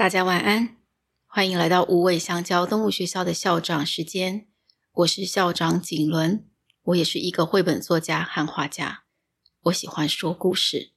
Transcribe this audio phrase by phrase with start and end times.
[0.00, 0.76] 大家晚安，
[1.26, 4.46] 欢迎来到无尾香蕉动物学校的校长时间。
[4.94, 6.46] 我是校长景伦，
[6.84, 9.02] 我也是一个绘本作家和画家。
[9.64, 10.92] 我喜欢说故事。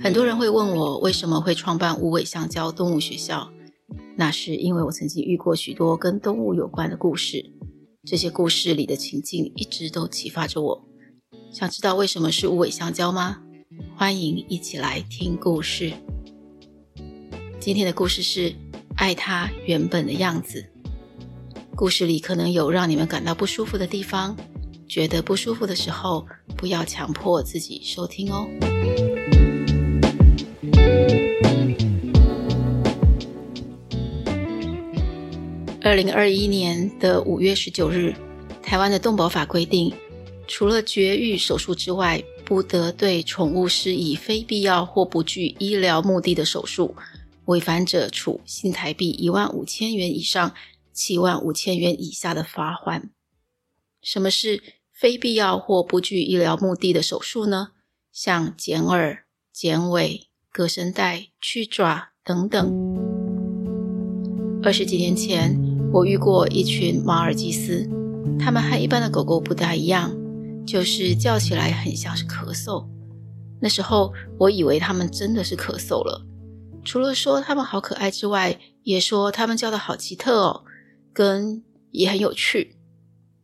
[0.00, 3.52] 很多人会问我为什么会创办无尾香蕉动物学校，
[4.16, 7.52] 那是因为我曾经遇过许多跟动物有关的故事，
[8.04, 10.87] 这些故事里的情境一直都启发着我。
[11.50, 13.38] 想知道为什么是无尾香蕉吗？
[13.96, 15.92] 欢迎一起来听故事。
[17.58, 18.50] 今天的故事是
[18.96, 20.60] 《爱它原本的样子》。
[21.74, 24.36] 故事里可能有让你们感到不舒服的地方，
[24.86, 28.46] 觉得不舒服的时候，不要强迫自己收听哦。
[35.82, 38.14] 二零二一年的五月十九日，
[38.62, 39.90] 台湾的动保法规定，
[40.48, 46.96] 除了绝育手术之外，不得对宠物施以非必要或不具医疗目的的手术。
[47.44, 50.54] 违反者处新台币一万五千元以上
[50.92, 53.04] 七万五千元以下的罚锾。
[54.02, 57.68] 什么是非必要或不具医疗目的的手术呢？
[58.12, 62.66] 像剪耳、剪尾、割声带、去爪等等。
[64.62, 65.56] 二十几年前，
[65.92, 67.88] 我遇过一群马尔济斯，
[68.38, 70.17] 它们和一般的狗狗不大一样。
[70.68, 72.86] 就是叫起来很像是咳嗽，
[73.58, 76.22] 那时候我以为他们真的是咳嗽了。
[76.84, 80.64] 除了说他们好可爱之外，也说他们叫的好奇特哦，
[81.14, 82.76] 跟也很有趣。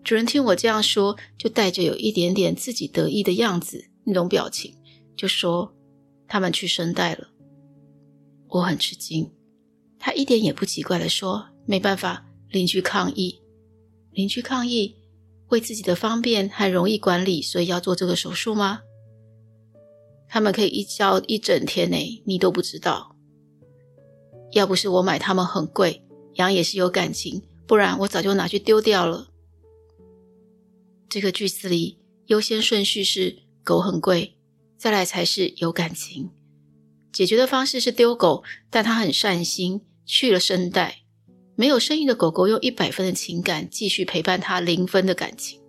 [0.02, 4.74] 主人听我这样说，就带着有一点点自己得意的样子，那种表情，
[5.16, 5.74] 就说
[6.28, 7.28] 他们去声带了。
[8.48, 9.32] 我很吃惊，
[9.98, 13.40] 他一点也不奇怪的说：“没办法，邻居抗议，
[14.12, 14.96] 邻居抗议。”
[15.54, 18.80] 为自己的方便还容易管理，所以要做这个手术吗？
[20.28, 23.14] 他们可以一叫一整天呢，你都不知道。
[24.50, 29.28] 要不是我买他们很贵，羊也是有感情，不然我早就拿去丢掉了。
[31.08, 34.36] 这个句子里优先顺序是狗很贵，
[34.76, 36.30] 再来才是有感情。
[37.12, 41.03] 解决的方式是丢狗，但他很善心，去了声带。
[41.56, 45.60] 没有声音的狗狗用一百分的情感继续陪伴它零分的感情。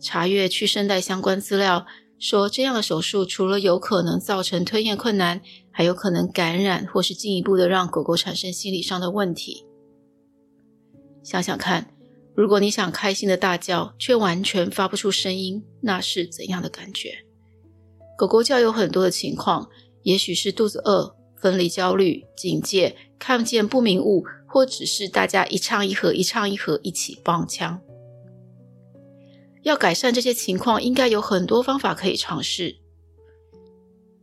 [0.00, 1.86] 查阅去声带相关资料
[2.18, 9.64] 说，这样的手术除了有可能造成吞咽困难，还有可能感染或是进一步的让狗狗产生心理上的问题。
[11.22, 11.94] 想想看，
[12.34, 17.24] 如果你想开心的大叫，却完全发不出声音，那是怎样的感觉？
[18.18, 19.68] 狗狗叫有很多的情况，
[20.02, 21.14] 也许是肚子饿。
[21.38, 27.80] 分离焦虑、警戒、看不见不明物，或只是大家一唱一和，一唱一和，一起帮腔。
[29.62, 32.76] 要改善这些情况，应该有很多方法可以尝试。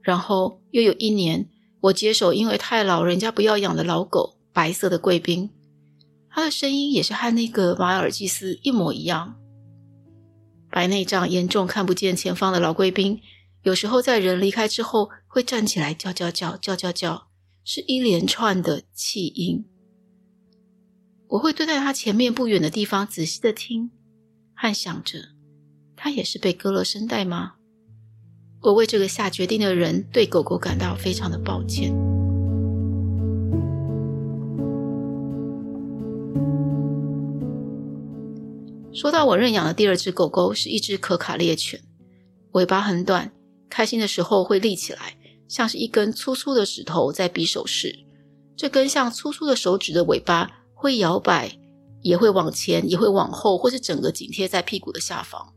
[0.02, 1.50] 然后又有一年，
[1.82, 5.50] 我接手因为太老，人家不要养的老狗，白色的贵宾，
[6.30, 9.36] 它的声音也是和那个马尔济斯一模一样。
[10.70, 13.20] 白内障严重，看不见前方的老贵宾。
[13.64, 17.28] 有时候在人离开之后，会站起来叫叫叫叫叫叫，
[17.64, 19.66] 是一连串的气音。
[21.30, 23.90] 我会蹲在他前面不远的地方，仔细的听，
[24.54, 25.30] 和想着，
[25.96, 27.54] 他也是被割了声带吗？
[28.62, 31.94] 我为这个下决定的人对狗狗感到非常的抱歉。
[38.94, 41.82] 说到我认养的第二只狗狗，是一只可卡猎犬，
[42.52, 43.32] 尾巴很短。
[43.70, 48.00] 开心的时候会立起来，像是一根粗粗的指头在比手势。
[48.56, 51.60] 这根像粗粗的手指的尾巴会摇摆，
[52.02, 55.54] 也会往前，也会往后，或是整个紧贴在屁股的下方。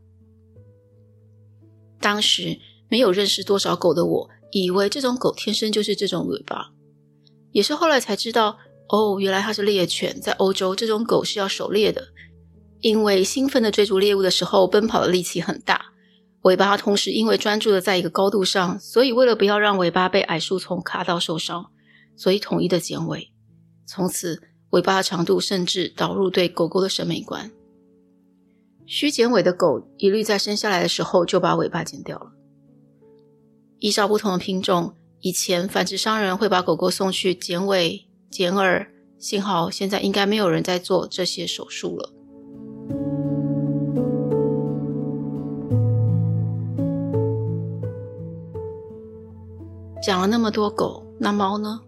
[1.99, 2.59] 当时
[2.89, 6.71] 没有认识多少狗的我，以为这种狗天生就是这种尾巴。
[7.51, 8.57] 也是后来才知道，
[8.89, 10.19] 哦，原来它是猎犬。
[10.21, 12.09] 在欧洲，这种狗是要狩猎的，
[12.81, 15.86] 因为兴奋的追逐猎物的时候，奔跑的力气很大。
[16.47, 21.71] 尾巴同时因为专注的在一个高度上，所以为了不要让尾巴被矮树丛卡到受伤，
[22.15, 23.33] 所以统一的剪尾。
[23.85, 27.51] 从此，尾巴的长度甚至导入对狗狗的审美观。
[28.85, 32.31] 需剪尾的狗一律在生下来的时候就把尾巴剪掉了。
[33.79, 38.89] 依照不同的品种，以前繁殖商人会把狗狗送去剪尾、剪耳，
[39.19, 42.13] 幸好现在应该没有人在做这些手术了。
[50.07, 51.81] 讲了那么多狗，那猫呢？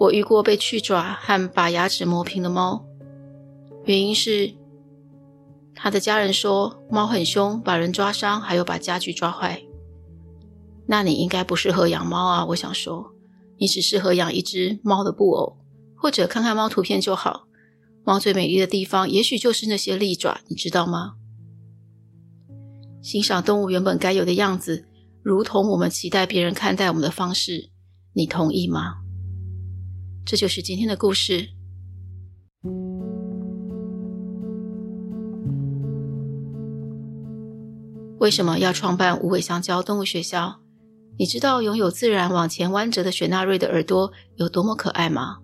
[0.00, 2.86] 我遇过被去爪和把牙齿磨平的猫，
[3.84, 4.54] 原因是
[5.74, 9.62] 他的家人说，猫很凶，把人抓伤，还有把家具抓坏。
[10.86, 12.46] 那你应该不适合养猫啊！
[12.46, 13.12] 我想说，
[13.58, 15.58] 你只适合养一只猫的布偶，
[15.94, 17.46] 或者看看猫图片就好。
[18.04, 21.16] 猫最美丽的地方，也许就是那些利爪，你知道吗？
[23.02, 24.86] 欣赏动物原本该有的样子，
[25.22, 27.70] 如同我们期待别人看待我们的方式，
[28.12, 28.96] 你同意吗？
[30.26, 31.48] 这就是今天的故事。
[38.18, 40.60] 为什么要创办无尾香蕉动物学校？
[41.18, 45.38] 你知道拥有自然往前弯折的雪纳瑞的耳朵有多么可爱吗？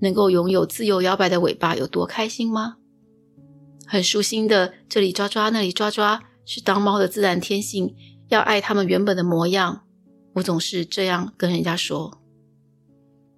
[0.00, 2.76] 能够拥有自由摇摆的尾巴有多开心吗？
[3.86, 7.94] 很舒心的这里抓抓那里抓抓，是当猫的自然天性，
[8.30, 9.82] 要爱他们原本的模样。
[10.34, 12.18] 我总是这样跟人家说。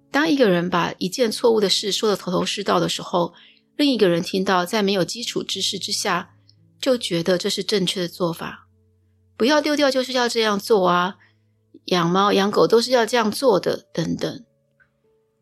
[0.09, 3.33] 当一个人把一件错误的事说得头头是道的时候，
[3.75, 6.35] 另一个人听到在没有基础知识之下，
[6.79, 8.67] 就觉得这是正确的做法。
[9.35, 11.15] 不要丢掉，就是要这样做啊！
[11.85, 14.45] 养猫养狗都是要这样做的，等等。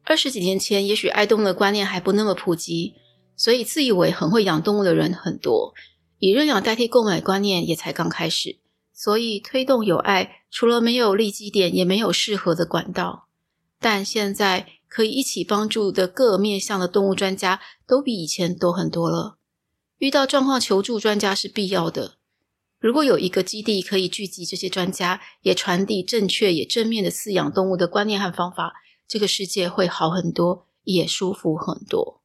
[0.06, 2.96] 二十几年前，也许爱动物的观念还不那么普及，
[3.36, 5.74] 所以自以为很会养动物的人很多，
[6.20, 8.61] 以认养代替购买观念也才刚开始。
[9.04, 13.26] 所以推动有爱，除了没有利基点，也没有适合的管道。
[13.80, 19.40] 但现在可以一起帮助的各面向的动物专家，都比以前多很多了。
[19.98, 22.18] 遇到状况求助专家是必要的。
[22.78, 28.74] 如果有一个基地可以聚集这些专家，也传递正确也正面的饲养动物的观念和方法。
[29.08, 32.22] 这个世界会好很多，也舒服很多。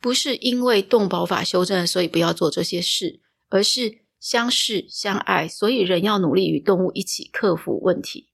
[0.00, 3.20] 不是因为动保法修正，所以不要做这些事，
[3.50, 8.28] 而是相识相爱，所以人要努力与动物一起克服问题。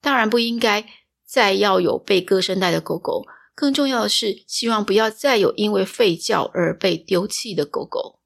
[0.00, 0.86] 当然不应该
[1.24, 3.24] 再要有被割声带的狗狗，
[3.54, 8.20] 更重要的是，希望不要再有因为吠叫而被丢弃的狗狗。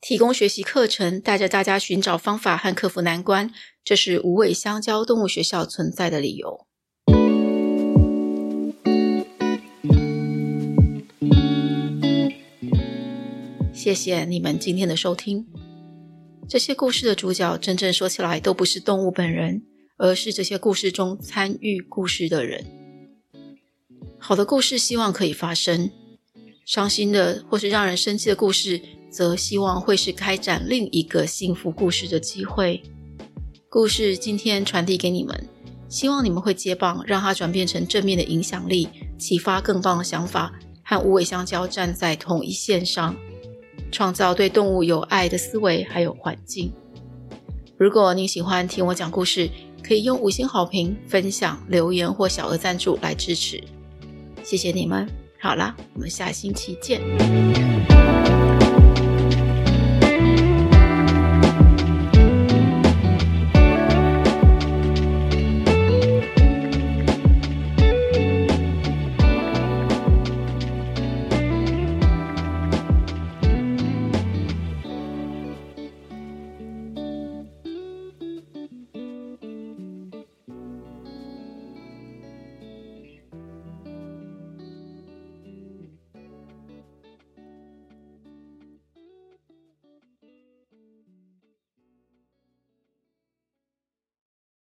[0.00, 6.66] 提供学习课程，带着大家寻找方法和克服难关，这是无尾香蕉动物学校存在的理由。
[13.84, 15.46] 谢谢你们今天的收听。
[16.48, 19.62] 这些故事的主角，真正说起来都不是动物本人，
[19.98, 22.64] 而是这些故事中参与故事的人。
[24.18, 25.90] 好的故事希望可以发生，
[26.64, 32.82] 伤心的或是让人生气的故事，则希望会是开展另一个幸福故事的机会。
[33.68, 35.46] 故事今天传递给你们，
[35.90, 38.88] 希望你们会接棒，让它转变成正面的影响力，
[39.18, 43.14] 启发更棒的想法，和无尾香蕉站在同一线上。
[43.94, 46.72] 创造对动物有爱的思维，还有环境。
[47.78, 49.48] 如果您喜欢听我讲故事，
[49.86, 53.62] 可以用五星好评、分享、留言或小额赞助来支持。
[54.42, 55.08] 谢谢你们。
[55.40, 57.63] 好啦，我们下星期见。